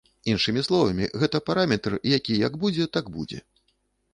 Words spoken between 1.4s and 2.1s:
параметр,